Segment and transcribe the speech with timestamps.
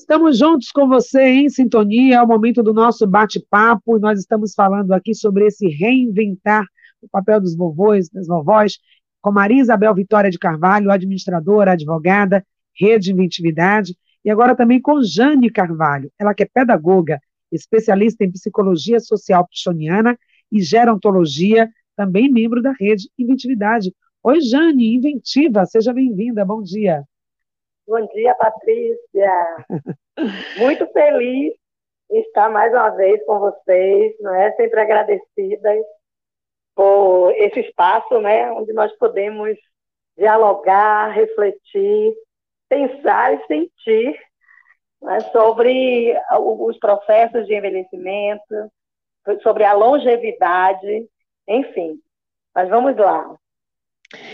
[0.00, 4.54] Estamos juntos com você em sintonia, é o momento do nosso bate-papo, e nós estamos
[4.54, 6.64] falando aqui sobre esse reinventar
[7.02, 8.78] o papel dos vovôs, das vovós,
[9.20, 12.42] com Maria Isabel Vitória de Carvalho, administradora, advogada,
[12.74, 13.94] rede inventividade,
[14.24, 17.20] e agora também com Jane Carvalho, ela que é pedagoga,
[17.52, 20.18] especialista em psicologia social pixoniana
[20.50, 23.94] e gerontologia, também membro da rede Inventividade.
[24.22, 27.04] Oi, Jane, inventiva, seja bem-vinda, bom dia.
[27.90, 29.66] Bom dia, Patrícia.
[30.58, 31.52] Muito feliz
[32.08, 34.52] em estar mais uma vez com vocês, não é?
[34.52, 35.84] Sempre agradecidas
[36.72, 39.58] por esse espaço, né, onde nós podemos
[40.16, 42.14] dialogar, refletir,
[42.68, 44.16] pensar e sentir
[45.02, 48.70] né, sobre os processos de envelhecimento,
[49.42, 51.08] sobre a longevidade,
[51.48, 52.00] enfim.
[52.54, 53.34] Mas vamos lá.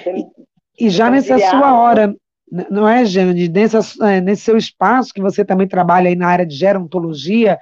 [0.06, 2.14] E, e já nessa sua hora,
[2.50, 3.48] não é, Jane?
[3.48, 7.58] Nessa, é, nesse seu espaço que você também trabalha aí na área de gerontologia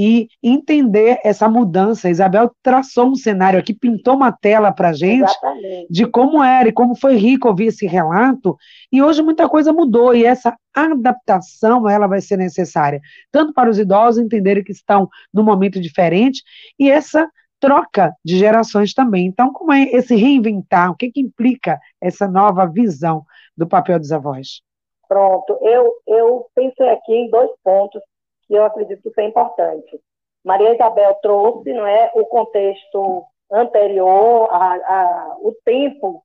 [0.00, 2.08] e entender essa mudança.
[2.08, 5.86] Isabel traçou um cenário aqui, pintou uma tela para gente Exatamente.
[5.90, 8.56] de como era e como foi rico ouvir esse relato.
[8.92, 13.00] E hoje muita coisa mudou e essa adaptação ela vai ser necessária,
[13.32, 16.44] tanto para os idosos entenderem que estão num momento diferente
[16.78, 19.26] e essa troca de gerações também.
[19.26, 20.92] Então, como é esse reinventar?
[20.92, 23.24] O que, que implica essa nova visão
[23.58, 24.62] do papel dos avós?
[25.08, 28.00] Pronto, eu, eu pensei aqui em dois pontos
[28.46, 29.98] que eu acredito que são importantes.
[30.44, 36.22] Maria Isabel trouxe não é, o contexto anterior, a, a, o tempo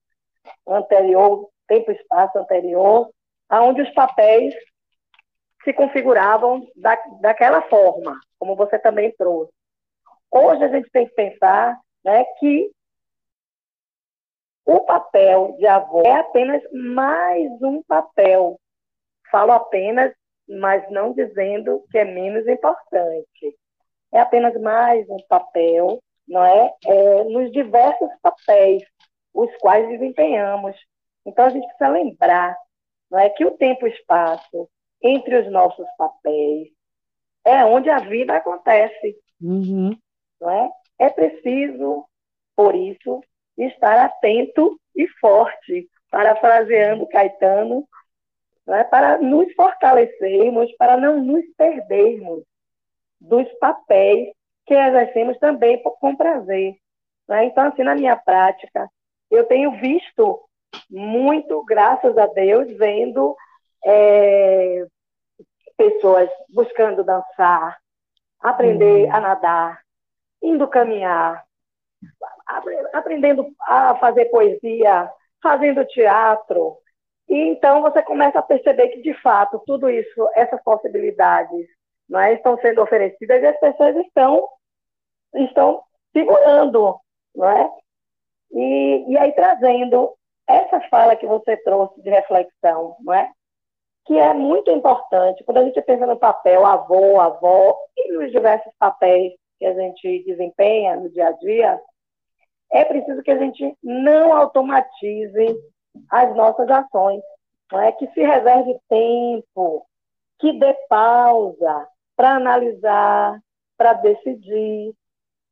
[0.67, 3.09] anterior, tempo e espaço anterior,
[3.50, 4.53] aonde os papéis
[5.64, 9.52] se configuravam da, daquela forma, como você também trouxe.
[10.30, 12.70] Hoje a gente tem que pensar né, que
[14.66, 18.59] o papel de avó é apenas mais um papel.
[19.31, 20.14] Falo apenas,
[20.47, 23.58] mas não dizendo que é menos importante.
[24.11, 26.73] É apenas mais um papel, não é?
[26.86, 28.84] é nos diversos papéis
[29.34, 30.75] os quais desempenhamos.
[31.25, 32.57] Então a gente precisa lembrar,
[33.09, 34.69] não é que o tempo e o espaço
[35.02, 36.69] entre os nossos papéis
[37.46, 39.18] é onde a vida acontece.
[39.41, 39.97] Uhum.
[40.40, 40.72] Não é?
[41.00, 42.06] é preciso,
[42.56, 43.22] por isso,
[43.58, 47.88] estar atento e forte, parafraseando Caetano,
[48.68, 48.84] é?
[48.84, 52.44] para nos fortalecermos, para não nos perdermos
[53.19, 54.30] dos papéis
[54.66, 56.75] que exercemos também com prazer.
[57.30, 57.46] É?
[57.46, 58.90] Então, assim, na minha prática,
[59.30, 60.40] eu tenho visto
[60.90, 63.35] muito, graças a Deus, vendo
[63.85, 64.85] é,
[65.78, 67.78] pessoas buscando dançar,
[68.40, 69.16] aprender uhum.
[69.16, 69.81] a nadar,
[70.41, 71.44] indo caminhar,
[72.94, 75.09] aprendendo a fazer poesia,
[75.41, 76.78] fazendo teatro.
[77.30, 81.68] E então você começa a perceber que, de fato, tudo isso, essas possibilidades
[82.09, 84.47] não é, estão sendo oferecidas e as pessoas estão,
[85.36, 87.00] estão segurando,
[87.36, 87.72] não é?
[88.52, 90.14] E, e aí trazendo
[90.47, 93.31] essa fala que você trouxe de reflexão, não é?
[94.06, 98.72] que é muito importante quando a gente pensa no papel avô, avó e nos diversos
[98.78, 101.80] papéis que a gente desempenha no dia a dia,
[102.73, 105.56] é preciso que a gente não automatize
[106.09, 107.22] as nossas ações,
[107.72, 107.91] não é?
[107.91, 109.85] que se reserve tempo,
[110.39, 113.39] que dê pausa para analisar,
[113.78, 114.91] para decidir,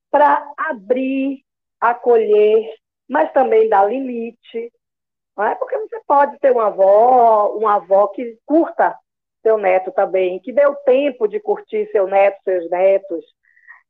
[0.09, 1.43] para abrir,
[1.79, 2.75] acolher,
[3.07, 4.73] mas também dar limite.
[5.37, 5.55] Não é?
[5.55, 8.97] Porque você pode ter uma avó, uma avó que curta
[9.43, 13.23] seu neto também, que dê o tempo de curtir seu neto, seus netos,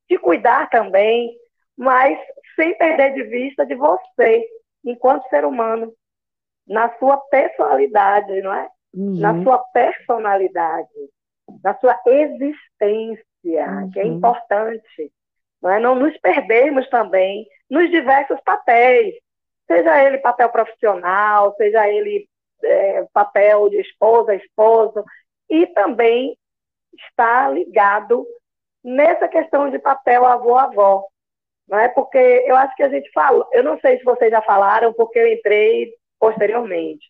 [0.09, 1.33] de cuidar também,
[1.77, 2.17] mas
[2.55, 4.45] sem perder de vista de você,
[4.83, 5.93] enquanto ser humano,
[6.67, 8.69] na sua personalidade, não é?
[8.93, 9.19] Uhum.
[9.19, 10.89] Na sua personalidade,
[11.63, 13.91] na sua existência, uhum.
[13.91, 14.17] que é uhum.
[14.17, 15.11] importante.
[15.61, 15.79] Não, é?
[15.79, 19.15] não nos perdermos também nos diversos papéis,
[19.67, 22.27] seja ele papel profissional, seja ele
[22.63, 25.03] é, papel de esposa, esposo,
[25.49, 26.37] e também
[26.93, 28.25] está ligado
[28.83, 31.05] nessa questão de papel avô-avó.
[31.71, 31.87] Não é?
[31.87, 35.17] Porque eu acho que a gente falou, eu não sei se vocês já falaram, porque
[35.17, 37.09] eu entrei posteriormente,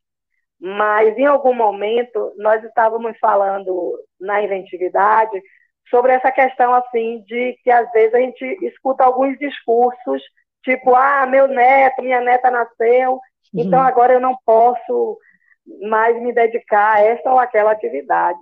[0.59, 5.41] mas em algum momento nós estávamos falando na inventividade
[5.89, 10.21] sobre essa questão assim de que às vezes a gente escuta alguns discursos
[10.63, 13.19] tipo ah meu neto minha neta nasceu uhum.
[13.53, 15.17] então agora eu não posso
[15.89, 18.39] mais me dedicar a essa ou aquela atividade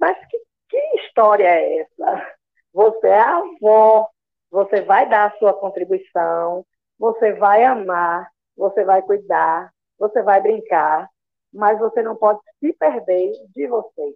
[0.00, 0.38] mas que,
[0.70, 2.34] que história é essa
[2.72, 4.08] você é a avó,
[4.54, 6.64] você vai dar a sua contribuição,
[6.96, 9.68] você vai amar, você vai cuidar,
[9.98, 11.08] você vai brincar,
[11.52, 14.14] mas você não pode se perder de você.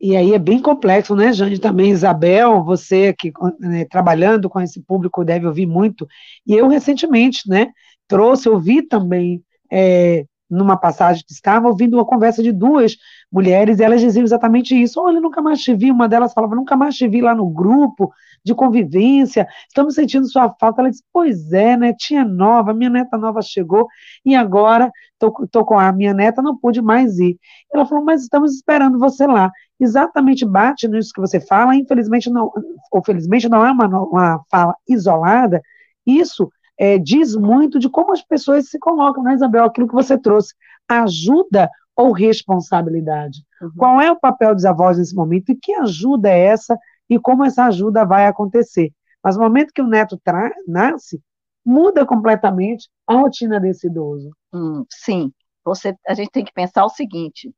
[0.00, 1.58] E aí é bem complexo, né, Jane?
[1.58, 3.30] Também, Isabel, você que
[3.60, 6.06] né, trabalhando com esse público deve ouvir muito.
[6.46, 7.70] E eu, recentemente, né,
[8.08, 12.96] trouxe, ouvi também, é, numa passagem que estava, ouvindo uma conversa de duas
[13.30, 15.00] mulheres, e elas diziam exatamente isso.
[15.00, 15.90] Olha, nunca mais te vi.
[15.90, 18.12] Uma delas falava, nunca mais te vi lá no grupo
[18.44, 20.82] de convivência, estamos sentindo sua falta.
[20.82, 23.88] Ela disse, pois é, né, tinha nova, minha neta nova chegou,
[24.24, 27.38] e agora estou com a minha neta, não pude mais ir.
[27.72, 29.50] Ela falou, mas estamos esperando você lá
[29.80, 32.50] exatamente bate nisso que você fala, infelizmente não,
[32.92, 35.60] ou felizmente não é uma, uma fala isolada,
[36.06, 39.64] isso é, diz muito de como as pessoas se colocam, né, Isabel?
[39.64, 40.54] Aquilo que você trouxe,
[40.88, 43.44] ajuda ou responsabilidade?
[43.60, 43.70] Uhum.
[43.76, 46.78] Qual é o papel dos avós nesse momento e que ajuda é essa
[47.08, 48.92] e como essa ajuda vai acontecer?
[49.22, 50.20] Mas no momento que o neto
[50.66, 51.20] nasce,
[51.64, 54.30] muda completamente a rotina desse idoso.
[54.52, 55.32] Hum, sim,
[55.64, 57.52] você, a gente tem que pensar o seguinte: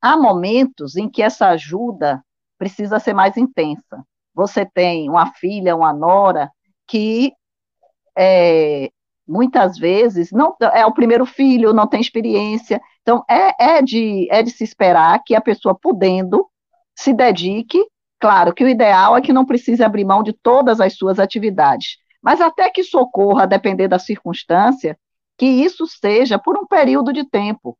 [0.00, 2.24] há momentos em que essa ajuda
[2.56, 4.02] precisa ser mais intensa.
[4.34, 6.50] Você tem uma filha, uma nora,
[6.88, 7.32] que
[8.16, 8.90] é,
[9.26, 12.80] muitas vezes não é o primeiro filho, não tem experiência.
[13.02, 16.46] Então, é, é, de, é de se esperar que a pessoa, podendo,
[16.96, 17.82] se dedique.
[18.20, 21.98] Claro que o ideal é que não precise abrir mão de todas as suas atividades,
[22.22, 24.98] mas até que socorra, depender da circunstância,
[25.36, 27.76] que isso seja por um período de tempo.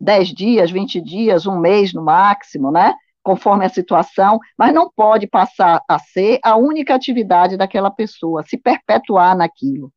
[0.00, 2.94] 10 dias, 20 dias, um mês no máximo, né?
[3.24, 8.56] Conforme a situação, mas não pode passar a ser a única atividade daquela pessoa, se
[8.56, 9.90] perpetuar naquilo.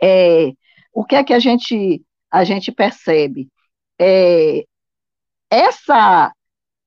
[0.00, 0.52] É,
[0.94, 3.48] o que é que a gente, a gente percebe?
[4.00, 4.64] É,
[5.50, 6.32] essa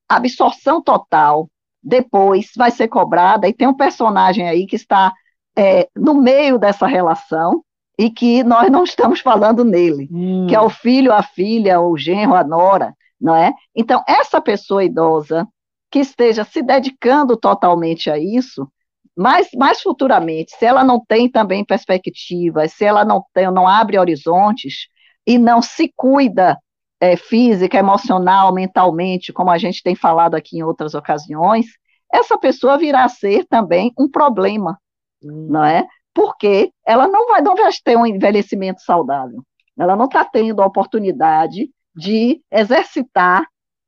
[0.07, 1.49] absorção total
[1.83, 5.13] depois vai ser cobrada, e tem um personagem aí que está
[5.57, 7.63] é, no meio dessa relação,
[7.99, 10.47] e que nós não estamos falando nele, hum.
[10.47, 13.53] que é o filho, a filha, o genro, a nora, não é?
[13.75, 15.47] Então, essa pessoa idosa
[15.91, 18.71] que esteja se dedicando totalmente a isso,
[19.15, 23.97] mas mais futuramente, se ela não tem também perspectivas, se ela não tem, não abre
[23.97, 24.87] horizontes
[25.25, 26.57] e não se cuida
[27.01, 31.65] é, física, emocional, mentalmente, como a gente tem falado aqui em outras ocasiões,
[32.13, 34.77] essa pessoa virá a ser também um problema,
[35.23, 35.47] hum.
[35.49, 35.85] não é?
[36.13, 39.41] porque ela não vai, não vai ter um envelhecimento saudável.
[39.77, 41.69] Ela não está tendo a oportunidade
[41.99, 43.45] de exercitar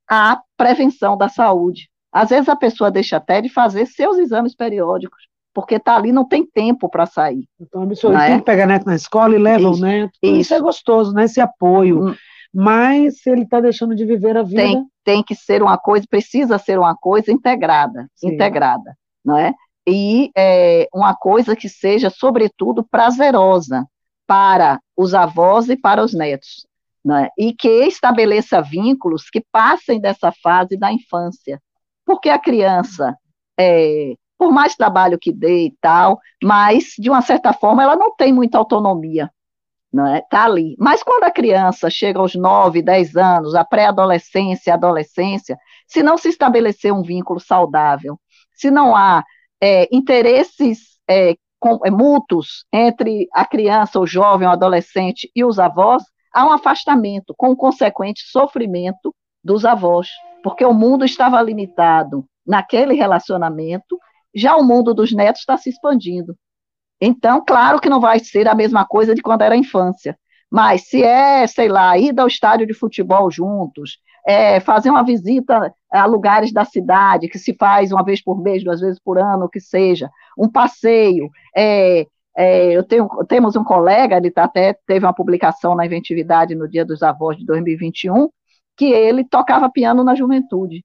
[0.10, 1.90] a prevenção da saúde.
[2.12, 6.28] Às vezes a pessoa deixa até de fazer seus exames periódicos, porque está ali, não
[6.28, 7.46] tem tempo para sair.
[7.60, 8.38] Então, a pessoa tem é?
[8.40, 10.12] que pegar neto na escola e leva isso, o neto.
[10.22, 10.36] Isso.
[10.36, 11.24] isso é gostoso, né?
[11.26, 12.10] Esse apoio.
[12.10, 12.16] Hum.
[12.54, 14.62] Mas ele está deixando de viver a vida.
[14.62, 18.34] Tem, tem que ser uma coisa, precisa ser uma coisa integrada, Sim.
[18.34, 18.94] integrada,
[19.24, 19.54] não é?
[19.88, 23.86] e é, uma coisa que seja, sobretudo, prazerosa
[24.28, 26.66] para os avós e para os netos,
[27.04, 27.30] né?
[27.38, 31.62] e que estabeleça vínculos que passem dessa fase da infância,
[32.06, 33.16] porque a criança,
[33.60, 38.16] é, por mais trabalho que dê e tal, mas, de uma certa forma, ela não
[38.16, 39.30] tem muita autonomia,
[39.92, 40.22] não é?
[40.22, 40.76] Tá ali.
[40.80, 45.58] Mas quando a criança chega aos 9, 10 anos, a pré-adolescência, adolescência,
[45.88, 48.20] se não se estabelecer um vínculo saudável,
[48.54, 49.24] se não há
[49.62, 55.60] é, interesses é, com, é, mútuos entre a criança, o jovem, o adolescente e os
[55.60, 56.04] avós,
[56.34, 59.14] há um afastamento, com consequente sofrimento
[59.44, 60.08] dos avós,
[60.44, 64.00] porque o mundo estava limitado naquele relacionamento,
[64.34, 66.36] já o mundo dos netos está se expandindo.
[67.00, 70.18] Então, claro que não vai ser a mesma coisa de quando era infância,
[70.50, 75.74] mas se é, sei lá, ir ao estádio de futebol juntos, é, fazer uma visita
[75.92, 79.46] a lugares da cidade, que se faz uma vez por mês, duas vezes por ano,
[79.46, 81.30] o que seja, um passeio.
[81.56, 86.56] É, é, eu tenho, temos um colega, ele tá até teve uma publicação na Inventividade
[86.56, 88.30] no Dia dos Avós de 2021,
[88.78, 90.84] que ele tocava piano na juventude.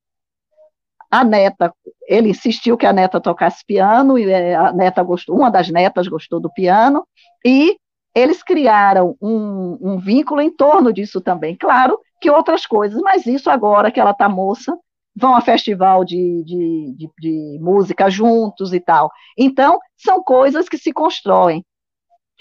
[1.11, 1.73] A neta,
[2.09, 6.09] ele insistiu que a neta tocasse piano, e é, a neta gostou, uma das netas
[6.09, 7.07] gostou do piano,
[7.45, 7.77] e
[8.15, 11.55] eles criaram um, um vínculo em torno disso também.
[11.55, 14.77] Claro que outras coisas, mas isso agora que ela está moça,
[15.17, 19.11] vão a festival de, de, de, de música juntos e tal.
[19.37, 21.65] Então, são coisas que se constroem.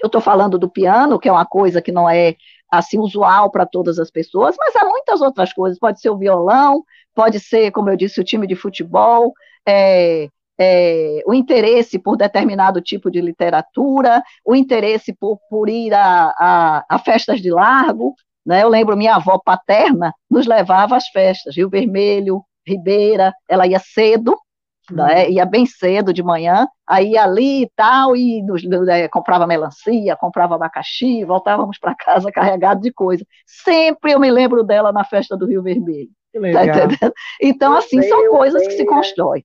[0.02, 2.36] Eu estou falando do piano, que é uma coisa que não é
[2.70, 5.80] assim usual para todas as pessoas, mas há muitas outras coisas.
[5.80, 9.34] Pode ser o violão, pode ser, como eu disse, o time de futebol,
[9.66, 10.28] é,
[10.60, 16.86] é, o interesse por determinado tipo de literatura, o interesse por, por ir a, a,
[16.90, 18.14] a festas de largo.
[18.46, 18.64] Né?
[18.64, 24.38] Eu lembro, minha avó paterna nos levava às festas, Rio Vermelho, Ribeira, ela ia cedo,
[24.92, 30.16] né, ia bem cedo de manhã, aí ali e tal, e nos, é, comprava melancia,
[30.16, 33.26] comprava abacaxi, voltávamos para casa carregado de coisa.
[33.46, 36.10] Sempre eu me lembro dela na festa do Rio Vermelho.
[36.54, 39.44] Tá então, assim, são coisas que se constroem.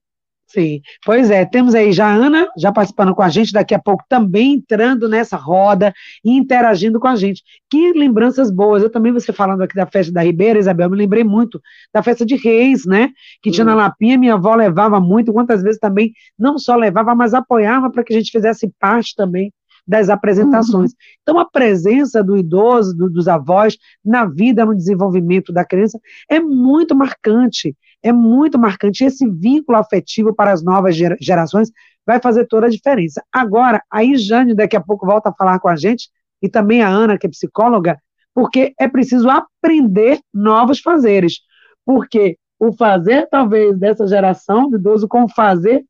[0.51, 3.79] Sim, pois é, temos aí já a Ana, já participando com a gente, daqui a
[3.79, 5.93] pouco também entrando nessa roda
[6.25, 7.41] e interagindo com a gente.
[7.69, 11.23] Que lembranças boas, eu também, você falando aqui da festa da Ribeira, Isabel, me lembrei
[11.23, 11.61] muito
[11.93, 15.79] da festa de Reis, né, que tinha na Lapinha, minha avó levava muito, quantas vezes
[15.79, 19.53] também, não só levava, mas apoiava para que a gente fizesse parte também
[19.87, 20.91] das apresentações.
[20.91, 20.97] Uhum.
[21.21, 26.39] Então, a presença do idoso, do, dos avós, na vida, no desenvolvimento da criança, é
[26.39, 29.03] muito marcante, é muito marcante.
[29.03, 31.71] Esse vínculo afetivo para as novas gerações
[32.05, 33.23] vai fazer toda a diferença.
[33.31, 36.09] Agora, aí Jane daqui a pouco volta a falar com a gente,
[36.41, 37.99] e também a Ana, que é psicóloga,
[38.33, 41.41] porque é preciso aprender novos fazeres.
[41.85, 45.83] Porque o fazer, talvez, dessa geração do idoso com o fazer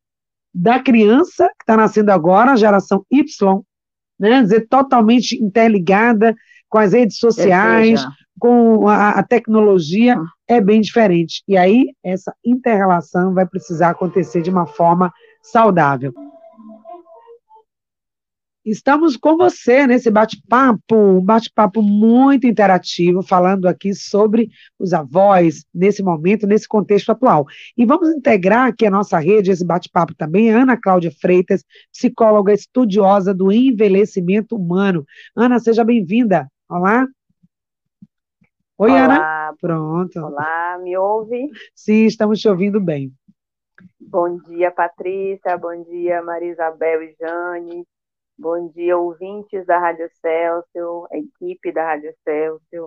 [0.54, 3.62] da criança que está nascendo agora, a geração Y,
[4.18, 6.34] né, dizer, totalmente interligada
[6.68, 8.06] com as redes sociais,
[8.38, 10.26] com a, a, tecnologia, hum.
[10.52, 11.42] É bem diferente.
[11.46, 16.12] E aí, essa interrelação vai precisar acontecer de uma forma saudável.
[18.64, 26.00] Estamos com você nesse bate-papo, um bate-papo muito interativo, falando aqui sobre os avós nesse
[26.00, 27.44] momento, nesse contexto atual.
[27.76, 33.34] E vamos integrar aqui a nossa rede, esse bate-papo também, Ana Cláudia Freitas, psicóloga estudiosa
[33.34, 35.04] do envelhecimento humano.
[35.34, 36.48] Ana, seja bem-vinda.
[36.68, 37.08] Olá.
[38.78, 39.04] Oi, Olá.
[39.04, 39.56] Ana.
[39.60, 40.20] Pronto.
[40.20, 41.50] Olá, me ouve?
[41.74, 43.12] Sim, estamos te ouvindo bem.
[44.00, 45.56] Bom dia, Patrícia.
[45.58, 47.86] Bom dia, Maria Isabel e Jane.
[48.38, 52.86] Bom dia, ouvintes da Rádio Celso, a equipe da Rádio Celso.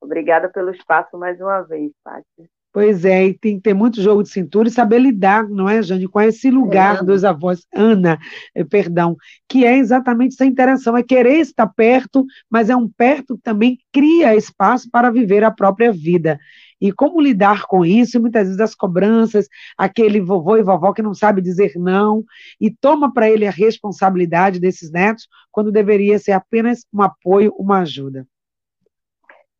[0.00, 2.48] Obrigada pelo espaço mais uma vez, Paty.
[2.72, 5.82] Pois é, e tem que ter muito jogo de cintura e saber lidar, não é,
[5.82, 7.04] Jane, com esse lugar é.
[7.04, 8.16] dos avós, Ana,
[8.54, 9.16] eh, perdão,
[9.48, 13.76] que é exatamente essa interação, é querer estar perto, mas é um perto que também
[13.92, 16.38] cria espaço para viver a própria vida.
[16.80, 21.02] E como lidar com isso, e muitas vezes as cobranças, aquele vovô e vovó que
[21.02, 22.24] não sabe dizer não,
[22.60, 27.80] e toma para ele a responsabilidade desses netos, quando deveria ser apenas um apoio, uma
[27.80, 28.24] ajuda.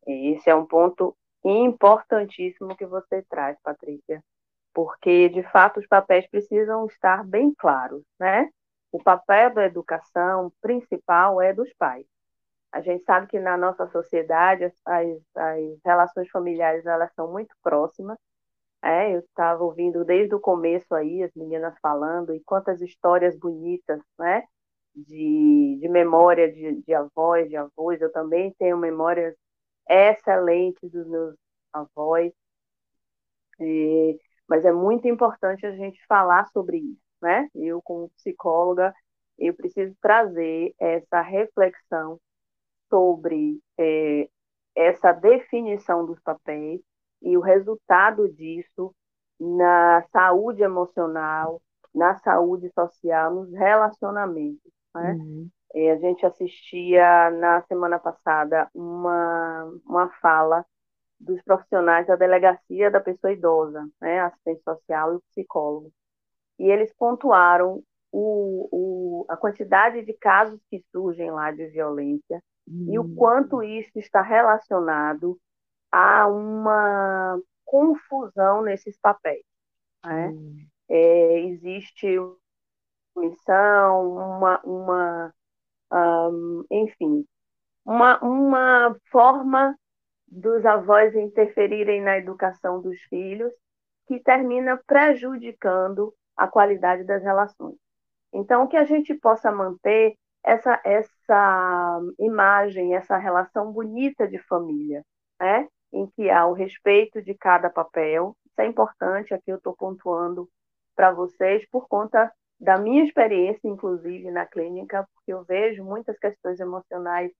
[0.07, 4.23] Esse é um ponto importantíssimo que você traz, Patrícia,
[4.73, 8.49] porque de fato os papéis precisam estar bem claros, né?
[8.91, 12.05] O papel da educação principal é dos pais.
[12.71, 14.73] A gente sabe que na nossa sociedade as,
[15.35, 18.17] as, relações familiares elas são muito próximas.
[18.83, 24.01] É, eu estava ouvindo desde o começo aí as meninas falando e quantas histórias bonitas,
[24.17, 24.43] né?
[24.95, 28.01] De, de memória de, de avós, de avós.
[28.01, 29.35] Eu também tenho memórias
[29.89, 31.35] excelentes dos meus
[31.73, 32.31] avós.
[33.59, 37.47] E, mas é muito importante a gente falar sobre isso, né?
[37.55, 38.93] Eu, como psicóloga,
[39.37, 42.19] eu preciso trazer essa reflexão
[42.89, 44.29] sobre é,
[44.75, 46.81] essa definição dos papéis
[47.21, 48.93] e o resultado disso
[49.39, 51.61] na saúde emocional,
[51.93, 54.71] na saúde social, nos relacionamentos.
[54.93, 55.13] Né?
[55.13, 55.49] Uhum.
[55.73, 60.65] É, a gente assistia na semana passada uma, uma fala
[61.19, 65.91] dos profissionais da delegacia da pessoa idosa, né, assistente social e psicólogo.
[66.59, 72.97] E eles pontuaram o, o, a quantidade de casos que surgem lá de violência e
[72.99, 75.39] o quanto isso está relacionado
[75.91, 79.43] a uma confusão nesses papéis.
[80.05, 80.33] Né?
[80.89, 82.17] É, existe
[83.15, 85.33] missão, uma, uma
[85.91, 87.25] um, enfim,
[87.85, 89.75] uma, uma forma
[90.27, 93.51] dos avós interferirem na educação dos filhos
[94.07, 97.75] que termina prejudicando a qualidade das relações.
[98.33, 105.03] Então, que a gente possa manter essa, essa imagem, essa relação bonita de família,
[105.39, 105.67] né?
[105.93, 108.35] em que há o respeito de cada papel.
[108.45, 110.49] Isso é importante, aqui eu estou pontuando
[110.95, 116.59] para vocês por conta da minha experiência, inclusive, na clínica, porque eu vejo muitas questões
[116.59, 117.31] emocionais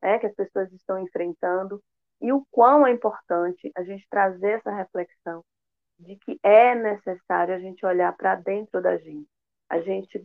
[0.00, 1.82] né, que as pessoas estão enfrentando
[2.20, 5.44] e o quão é importante a gente trazer essa reflexão
[5.98, 9.28] de que é necessário a gente olhar para dentro da gente,
[9.68, 10.24] a gente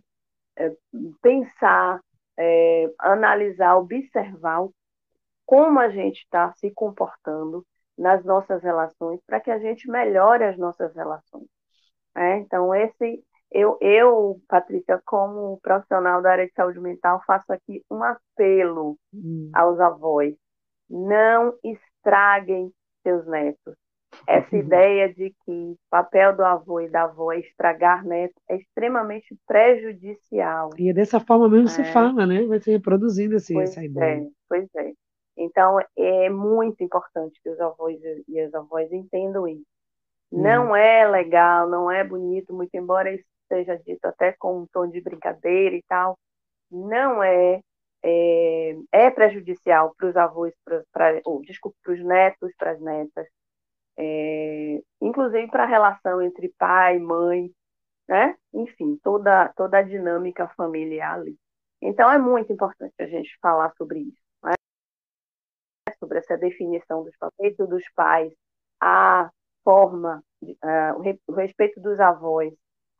[0.55, 0.72] é,
[1.19, 2.00] pensar,
[2.38, 4.67] é, analisar, observar
[5.48, 7.65] como a gente está se comportando
[7.98, 11.48] nas nossas relações para que a gente melhore as nossas relações.
[12.15, 17.83] É, então, esse eu, eu, Patrícia, como profissional da área de saúde mental, faço aqui
[17.89, 19.51] um apelo hum.
[19.53, 20.36] aos avós.
[20.89, 22.72] Não estraguem
[23.03, 23.75] seus netos.
[24.27, 28.57] Essa ideia de que o papel do avô e da avó é estragar neto é
[28.57, 30.72] extremamente prejudicial.
[30.77, 31.72] E é dessa forma mesmo é.
[31.72, 32.45] se fala, né?
[32.45, 34.22] Vai se reproduzindo assim, pois essa ideia.
[34.22, 34.93] É, pois é.
[35.38, 39.65] Então, é muito importante que os avós e as avós entendam isso.
[40.31, 40.75] Não hum.
[40.75, 45.01] é legal, não é bonito, muito embora isso seja dito até com um tom de
[45.01, 46.17] brincadeira e tal,
[46.71, 47.62] não é,
[48.03, 50.53] é, é prejudicial para os avós,
[50.91, 53.27] pra, desculpa, para os netos, para as netas,
[53.97, 57.51] é, inclusive para a relação entre pai, mãe,
[58.07, 58.35] né?
[58.53, 61.38] Enfim, toda, toda a dinâmica familiar ali.
[61.81, 64.53] Então, é muito importante a gente falar sobre isso, né?
[66.00, 68.33] sobre essa definição dos papéis dos pais,
[68.81, 69.29] a
[69.63, 72.53] forma, uh, o respeito dos avós,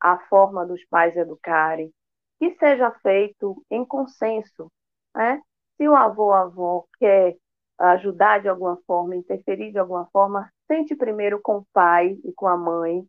[0.04, 1.90] a forma dos pais educarem,
[2.38, 4.70] que seja feito em consenso.
[5.16, 5.42] Né?
[5.78, 7.38] Se o avô ou avó quer
[7.80, 12.48] ajudar de alguma forma, interferir de alguma forma, sente primeiro com o pai e com
[12.48, 13.08] a mãe,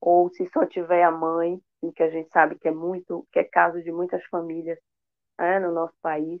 [0.00, 1.60] ou se só tiver a mãe,
[1.94, 4.78] que a gente sabe que é muito, que é caso de muitas famílias
[5.38, 6.40] né, no nosso país.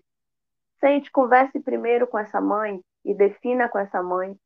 [0.80, 4.36] Sente, converse primeiro com essa mãe e defina com essa mãe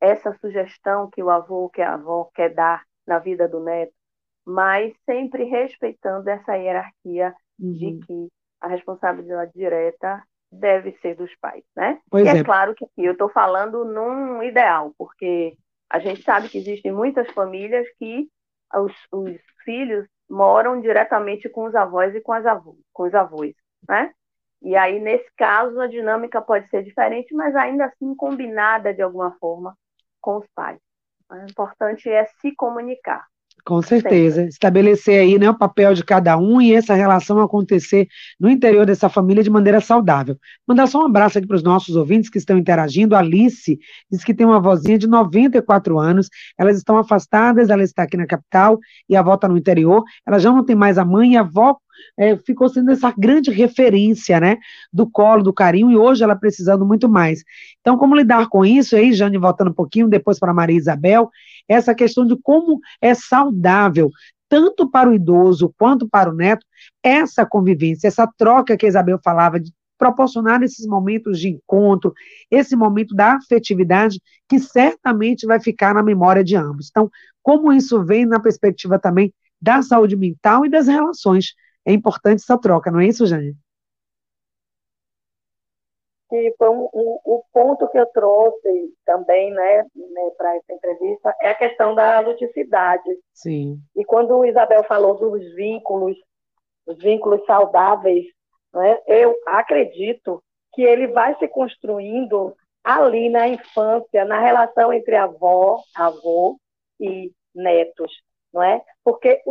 [0.00, 3.92] essa sugestão que o avô, que a avó quer dar na vida do neto,
[4.46, 7.72] mas sempre respeitando essa hierarquia uhum.
[7.72, 8.28] de que
[8.60, 12.00] a responsabilidade direta deve ser dos pais, né?
[12.10, 15.56] Pois e é, é claro que eu estou falando num ideal, porque
[15.90, 18.28] a gente sabe que existem muitas famílias que
[18.74, 23.54] os, os filhos moram diretamente com os avós e com, as avós, com os avós,
[23.88, 24.12] né?
[24.62, 29.32] E aí, nesse caso, a dinâmica pode ser diferente, mas ainda assim combinada de alguma
[29.38, 29.76] forma
[30.20, 30.80] com os pais.
[31.30, 33.26] O importante é se comunicar.
[33.64, 34.44] Com certeza.
[34.44, 38.06] Estabelecer aí né, o papel de cada um e essa relação acontecer
[38.38, 40.36] no interior dessa família de maneira saudável.
[40.68, 43.16] Mandar só um abraço aqui para os nossos ouvintes que estão interagindo.
[43.16, 43.78] A Alice
[44.10, 48.26] diz que tem uma vozinha de 94 anos, elas estão afastadas, ela está aqui na
[48.26, 50.04] capital e a avó está no interior.
[50.26, 51.78] Ela já não tem mais a mãe e a avó
[52.16, 54.58] é, ficou sendo essa grande referência, né,
[54.92, 57.42] do colo, do carinho, e hoje ela precisando muito mais.
[57.80, 58.96] Então, como lidar com isso?
[58.96, 61.30] Aí, Jane, voltando um pouquinho, depois para Maria Isabel,
[61.68, 64.10] essa questão de como é saudável,
[64.48, 66.64] tanto para o idoso quanto para o neto,
[67.02, 72.12] essa convivência, essa troca que a Isabel falava de proporcionar esses momentos de encontro,
[72.50, 76.88] esse momento da afetividade que certamente vai ficar na memória de ambos.
[76.90, 77.10] Então,
[77.42, 82.58] como isso vem na perspectiva também da saúde mental e das relações é importante essa
[82.58, 83.54] troca, não é isso, Jane?
[86.28, 91.34] Que foi um, um, o ponto que eu trouxe também, né, né para essa entrevista,
[91.40, 93.08] é a questão da ludicidade.
[93.32, 93.78] Sim.
[93.94, 96.16] E quando o Isabel falou dos vínculos,
[96.86, 98.24] os vínculos saudáveis,
[98.72, 100.42] né, eu acredito
[100.72, 106.58] que ele vai se construindo ali na infância, na relação entre avó, avô
[106.98, 108.10] e netos
[108.54, 108.80] não é?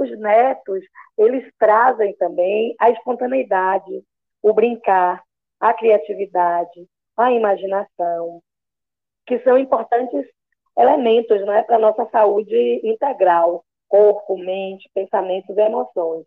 [0.04, 0.84] Os netos,
[1.18, 4.04] eles trazem também a espontaneidade,
[4.42, 5.24] o brincar,
[5.60, 8.42] a criatividade, a imaginação,
[9.26, 10.26] que são importantes
[10.78, 16.26] elementos não é, para a nossa saúde integral, corpo, mente, pensamentos e emoções.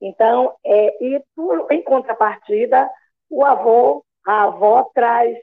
[0.00, 2.88] Então, é, e por, em contrapartida,
[3.28, 5.36] o avô, a avó traz,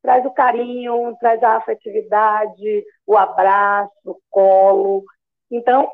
[0.00, 5.04] traz o carinho, traz a afetividade, o abraço, o colo.
[5.50, 5.90] Então,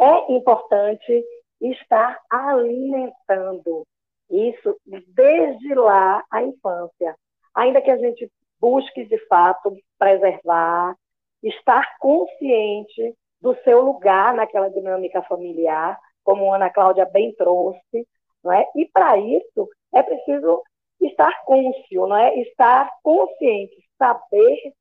[0.00, 1.24] é importante
[1.60, 3.86] estar alimentando
[4.30, 4.76] isso
[5.06, 7.16] desde lá a infância.
[7.54, 8.30] Ainda que a gente
[8.60, 10.94] busque, de fato, preservar,
[11.42, 18.08] estar consciente do seu lugar naquela dinâmica familiar, como Ana Cláudia bem trouxe,
[18.42, 18.66] não é?
[18.74, 20.62] E para isso é preciso
[21.00, 22.34] estar cônscio, não é?
[22.40, 24.72] Estar consciente, saber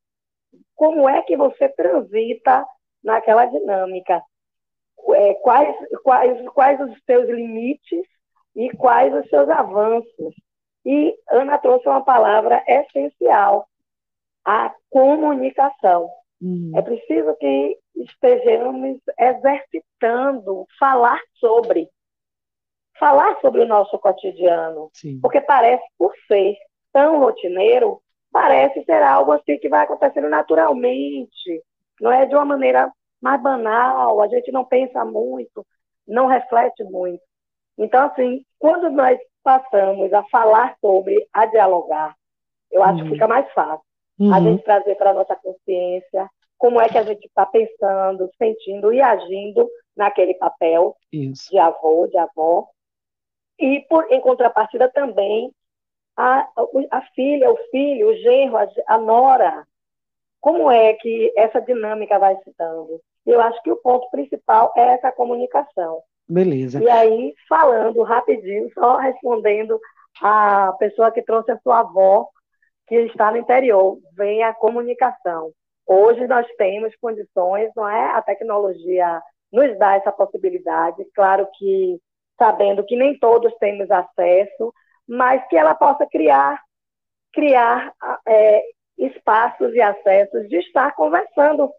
[0.75, 2.65] como é que você transita
[3.03, 4.21] naquela dinâmica,
[5.09, 8.05] é, quais, quais, quais os seus limites
[8.55, 10.35] e quais os seus avanços.
[10.85, 13.67] E Ana trouxe uma palavra essencial,
[14.45, 16.09] a comunicação.
[16.41, 16.71] Uhum.
[16.75, 21.89] É preciso que estejamos exercitando falar sobre.
[22.99, 24.89] Falar sobre o nosso cotidiano.
[24.93, 25.19] Sim.
[25.21, 26.55] Porque parece, por ser
[26.91, 31.63] tão rotineiro, parece ser algo assim que vai acontecendo naturalmente,
[31.99, 32.91] não é de uma maneira
[33.23, 35.65] mais banal, a gente não pensa muito,
[36.05, 37.23] não reflete muito.
[37.77, 42.15] Então, assim, quando nós passamos a falar sobre, a dialogar,
[42.69, 43.05] eu acho uhum.
[43.05, 43.85] que fica mais fácil.
[44.19, 44.33] Uhum.
[44.33, 48.93] A gente trazer para a nossa consciência como é que a gente está pensando, sentindo
[48.93, 51.49] e agindo naquele papel Isso.
[51.49, 52.67] de avô, de avó.
[53.57, 55.49] E, por, em contrapartida, também
[56.17, 56.49] a,
[56.91, 59.65] a filha, o filho, o genro, a, a nora.
[60.41, 63.01] Como é que essa dinâmica vai se dando?
[63.25, 66.01] Eu acho que o ponto principal é essa comunicação.
[66.27, 66.81] Beleza.
[66.81, 69.79] E aí, falando rapidinho, só respondendo
[70.21, 72.27] a pessoa que trouxe a sua avó,
[72.87, 75.51] que está no interior, vem a comunicação.
[75.85, 78.11] Hoje nós temos condições, não é?
[78.11, 81.99] A tecnologia nos dá essa possibilidade, claro que
[82.37, 84.73] sabendo que nem todos temos acesso,
[85.07, 86.59] mas que ela possa criar,
[87.31, 87.93] criar
[88.27, 88.63] é,
[88.97, 91.69] espaços e acessos de estar conversando.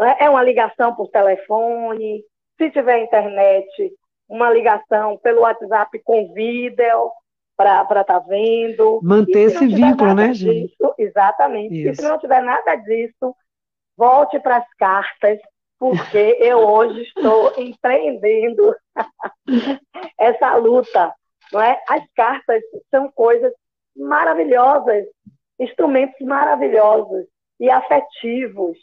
[0.00, 0.24] É?
[0.24, 2.24] é uma ligação por telefone,
[2.56, 3.92] se tiver internet,
[4.28, 7.10] uma ligação pelo WhatsApp com vídeo
[7.56, 9.00] para estar tá vendo.
[9.02, 10.68] Manter esse vínculo, né, gente?
[10.68, 11.74] Disso, exatamente.
[11.74, 11.90] Isso.
[11.90, 13.34] E se não tiver nada disso,
[13.96, 15.40] volte para as cartas,
[15.78, 18.74] porque eu hoje estou empreendendo
[20.18, 21.12] essa luta.
[21.52, 21.82] Não é?
[21.88, 23.52] As cartas são coisas
[23.96, 25.06] maravilhosas,
[25.58, 27.26] instrumentos maravilhosos
[27.58, 28.78] e afetivos.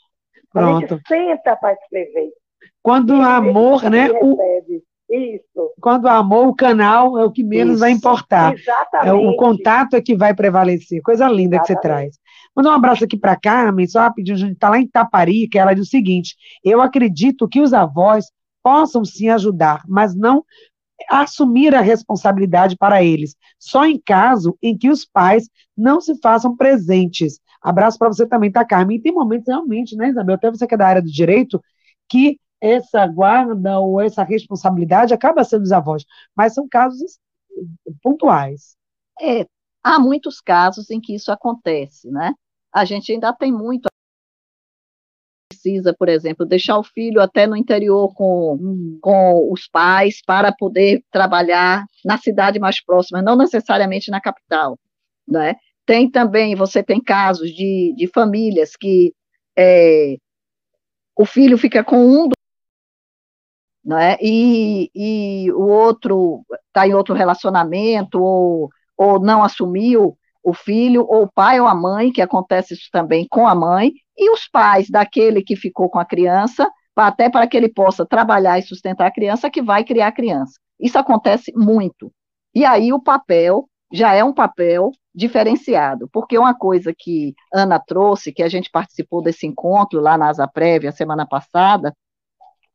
[0.59, 0.93] Pronto.
[0.93, 2.29] A gente senta para escrever.
[2.81, 4.09] Quando o amor, né?
[4.21, 4.37] O,
[5.09, 5.71] isso.
[5.79, 7.79] Quando o amor, o canal é o que menos Isso.
[7.81, 8.53] vai importar.
[8.53, 9.09] Exatamente.
[9.09, 11.01] É, o contato é que vai prevalecer.
[11.01, 11.67] Coisa linda Exatamente.
[11.67, 12.19] que você traz.
[12.55, 15.73] Mandar um abraço aqui para Carmen, só rapidinho, a gente está lá em Taparica, ela
[15.73, 18.25] diz o seguinte: eu acredito que os avós
[18.63, 20.43] possam sim ajudar, mas não
[21.09, 26.55] assumir a responsabilidade para eles, só em caso em que os pais não se façam
[26.55, 27.39] presentes.
[27.61, 28.97] Abraço para você também, tá, Carmen?
[28.97, 30.35] E tem momentos realmente, né, Isabel?
[30.35, 31.61] Até você que é da área do direito,
[32.07, 36.05] que essa guarda ou essa responsabilidade acaba sendo dos avós,
[36.35, 37.19] mas são casos
[38.01, 38.75] pontuais.
[39.21, 39.45] É,
[39.83, 42.33] há muitos casos em que isso acontece, né?
[42.73, 43.87] A gente ainda tem muito
[45.65, 51.03] precisa, por exemplo, deixar o filho até no interior com, com os pais para poder
[51.11, 54.77] trabalhar na cidade mais próxima, não necessariamente na capital,
[55.27, 55.55] né?
[55.85, 59.13] Tem também, você tem casos de, de famílias que
[59.57, 60.17] é,
[61.17, 62.29] o filho fica com um
[63.83, 64.17] né?
[64.19, 71.23] e, e o outro está em outro relacionamento, ou, ou não assumiu o filho, ou
[71.23, 74.89] o pai ou a mãe, que acontece isso também com a mãe, e os pais
[74.89, 79.11] daquele que ficou com a criança, até para que ele possa trabalhar e sustentar a
[79.11, 80.53] criança, que vai criar a criança.
[80.79, 82.11] Isso acontece muito.
[82.53, 88.33] E aí o papel já é um papel diferenciado, porque uma coisa que Ana trouxe,
[88.33, 91.93] que a gente participou desse encontro lá na Asa Prévia semana passada,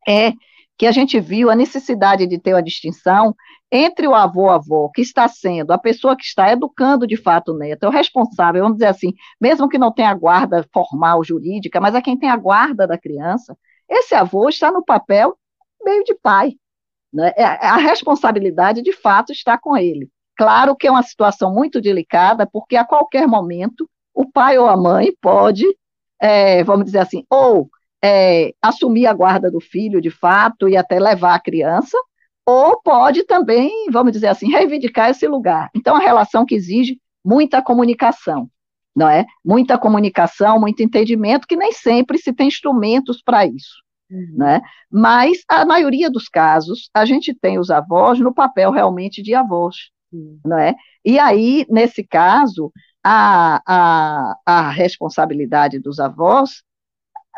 [0.08, 0.32] é
[0.80, 3.36] que a gente viu a necessidade de ter uma distinção
[3.70, 7.84] entre o avô-avó, que está sendo a pessoa que está educando de fato o neto,
[7.84, 12.00] é o responsável, vamos dizer assim, mesmo que não tenha guarda formal, jurídica, mas é
[12.00, 13.54] quem tem a guarda da criança,
[13.90, 15.36] esse avô está no papel
[15.84, 16.54] meio de pai.
[17.12, 17.30] Né?
[17.36, 20.08] É, a responsabilidade, de fato, está com ele.
[20.34, 24.78] Claro que é uma situação muito delicada, porque a qualquer momento o pai ou a
[24.78, 25.66] mãe pode,
[26.18, 27.68] é, vamos dizer assim, ou
[28.02, 31.96] é, assumir a guarda do filho de fato e até levar a criança,
[32.46, 35.70] ou pode também, vamos dizer assim, reivindicar esse lugar.
[35.74, 38.50] Então, a relação que exige muita comunicação,
[38.96, 39.24] não é?
[39.44, 43.82] Muita comunicação, muito entendimento, que nem sempre se tem instrumentos para isso.
[44.10, 44.34] Uhum.
[44.36, 44.60] Né?
[44.90, 49.76] Mas, a maioria dos casos, a gente tem os avós no papel realmente de avós.
[50.12, 50.40] Uhum.
[50.44, 50.74] Não é?
[51.04, 52.72] E aí, nesse caso,
[53.04, 56.62] a, a, a responsabilidade dos avós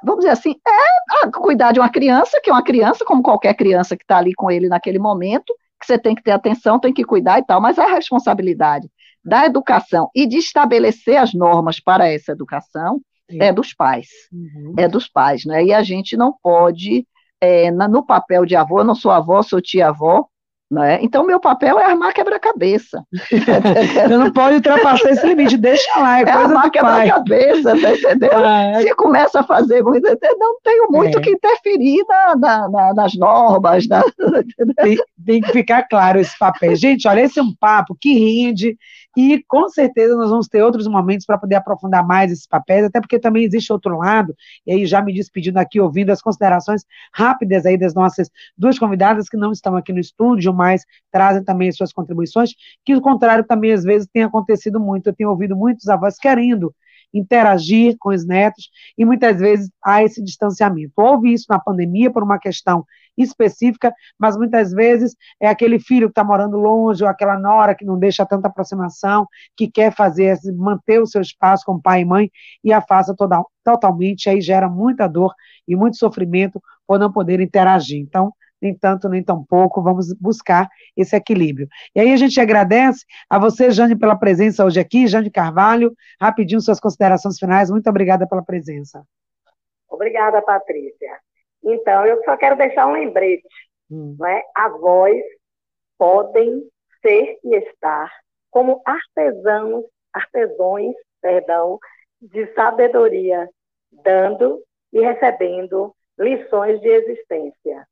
[0.03, 3.97] vamos dizer assim, é cuidar de uma criança, que é uma criança, como qualquer criança
[3.97, 7.05] que está ali com ele naquele momento, que você tem que ter atenção, tem que
[7.05, 8.89] cuidar e tal, mas a responsabilidade
[9.25, 13.39] da educação e de estabelecer as normas para essa educação Sim.
[13.41, 14.75] é dos pais, uhum.
[14.77, 15.65] é dos pais, né?
[15.65, 17.07] E a gente não pode,
[17.41, 20.27] é, no papel de avô, eu não sou avó, sou tia-avó,
[20.73, 20.99] né?
[21.03, 23.05] Então, meu papel é armar quebra-cabeça.
[23.13, 28.31] Você não pode ultrapassar esse limite, deixa lá, é, é armar quebra-cabeça, tá entendeu?
[28.33, 30.09] Ah, Se começa a fazer muito,
[30.39, 31.21] não tenho muito é.
[31.21, 33.87] que interferir na, na, na, nas normas.
[33.87, 34.03] Na,
[34.83, 36.75] tem, tem, que ficar claro esse papel.
[36.75, 38.79] Gente, olha, esse é um papo que rende,
[39.17, 43.01] e com certeza nós vamos ter outros momentos para poder aprofundar mais esses papéis, até
[43.01, 44.35] porque também existe outro lado,
[44.67, 49.29] e aí já me despedindo aqui, ouvindo as considerações rápidas aí das nossas duas convidadas
[49.29, 52.51] que não estão aqui no estúdio, mas trazem também as suas contribuições,
[52.85, 56.75] que o contrário também às vezes tem acontecido muito, eu tenho ouvido muitos avós querendo
[57.13, 60.93] interagir com os netos, e muitas vezes há esse distanciamento.
[60.97, 62.85] Houve isso na pandemia por uma questão
[63.17, 67.85] específica, mas muitas vezes é aquele filho que está morando longe, ou aquela nora que
[67.85, 72.31] não deixa tanta aproximação, que quer fazer, manter o seu espaço com pai e mãe,
[72.65, 75.35] e afasta toda, totalmente, aí gera muita dor
[75.69, 78.01] e muito sofrimento por não poder interagir.
[78.01, 81.69] Então, nem tanto, nem tão pouco, vamos buscar esse equilíbrio.
[81.95, 86.61] E aí a gente agradece a você, Jane, pela presença hoje aqui, Jane Carvalho, rapidinho
[86.61, 89.05] suas considerações finais, muito obrigada pela presença.
[89.89, 91.19] Obrigada, Patrícia.
[91.63, 93.47] Então, eu só quero deixar um lembrete,
[93.91, 94.17] hum.
[94.19, 94.43] né?
[94.55, 95.23] Avós
[95.99, 96.63] podem
[97.03, 98.11] ser e estar
[98.51, 101.79] como artesãos artesões, perdão,
[102.21, 103.49] de sabedoria,
[103.91, 107.87] dando e recebendo lições de existência.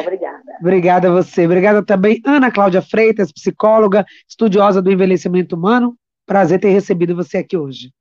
[0.00, 0.42] Obrigada.
[0.60, 1.46] Obrigada a você.
[1.46, 5.96] Obrigada também, Ana Cláudia Freitas, psicóloga, estudiosa do envelhecimento humano.
[6.26, 7.92] Prazer ter recebido você aqui hoje.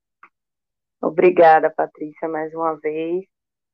[1.02, 3.24] Obrigada, Patrícia, mais uma vez.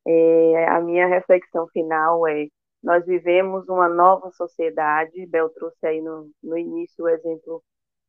[0.06, 2.48] É, a minha reflexão final é:
[2.84, 5.26] nós vivemos uma nova sociedade.
[5.28, 7.64] Bel trouxe aí no, no início o exemplo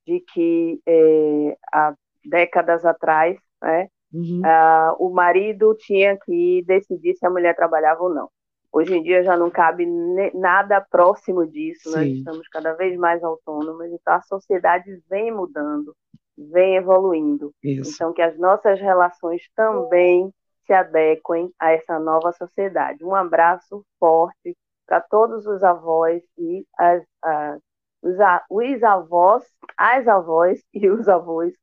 [0.07, 4.41] de que é, há décadas atrás, né, uhum.
[4.41, 8.29] uh, o marido tinha que decidir se a mulher trabalhava ou não.
[8.75, 9.87] Hoje em dia já não cabe
[10.35, 11.97] nada próximo disso, Sim.
[11.97, 15.95] nós estamos cada vez mais autônomos, então a sociedade vem mudando,
[16.37, 17.53] vem evoluindo.
[17.63, 17.93] Isso.
[17.95, 20.29] Então que as nossas relações também
[20.67, 23.05] se adequem a essa nova sociedade.
[23.05, 24.57] Um abraço forte
[24.87, 27.61] para todos os avós e as, as
[28.05, 28.17] os,
[28.51, 29.45] os avós,
[29.79, 31.55] as avós e os avós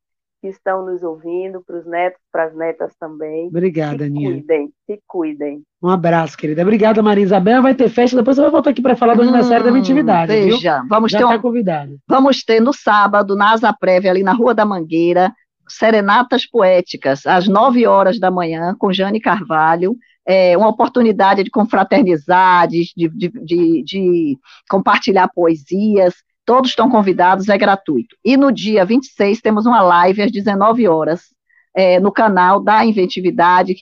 [0.42, 3.48] que estão nos ouvindo, para os netos, para as netas também.
[3.48, 4.32] Obrigada, Aninha.
[4.32, 5.64] Se cuidem, se cuidem.
[5.82, 6.64] Um abraço, querida.
[6.64, 7.62] Obrigada, Maria Isabel.
[7.62, 10.32] Vai ter festa, depois você vai voltar aqui para falar do hum, aniversário da intimidade.
[10.32, 10.90] Veja, viu?
[10.90, 11.42] vamos Já ter tá um...
[11.42, 11.98] convidado.
[12.08, 15.32] Vamos ter no sábado, na Asa Prévia, ali na Rua da Mangueira,
[15.70, 19.96] serenatas poéticas, às nove horas da manhã, com Jane Carvalho.
[20.26, 24.38] É uma oportunidade de confraternizar, de, de, de, de
[24.70, 26.16] compartilhar poesias.
[26.52, 28.14] Todos estão convidados, é gratuito.
[28.26, 31.28] E no dia 26 temos uma live às 19 horas
[31.74, 33.78] é, no canal da Inventividade,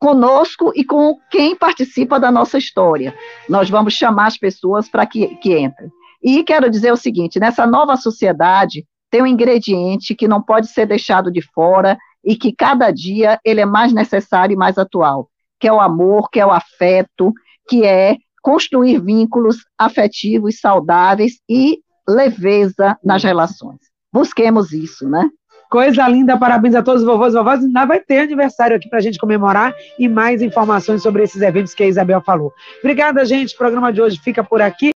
[0.00, 3.14] conosco e com quem participa da nossa história.
[3.48, 5.90] Nós vamos chamar as pessoas para que, que entrem.
[6.20, 10.86] E quero dizer o seguinte: nessa nova sociedade, tem um ingrediente que não pode ser
[10.86, 15.28] deixado de fora e que cada dia ele é mais necessário e mais atual,
[15.60, 17.32] que é o amor, que é o afeto,
[17.68, 23.80] que é construir vínculos afetivos saudáveis e leveza nas relações.
[24.12, 25.28] Busquemos isso, né?
[25.70, 27.64] Coisa linda, parabéns a todos os vovôs e vovós.
[27.64, 31.72] Ainda vai ter aniversário aqui para a gente comemorar e mais informações sobre esses eventos
[31.72, 32.52] que a Isabel falou.
[32.80, 33.54] Obrigada, gente.
[33.54, 34.90] O programa de hoje fica por aqui.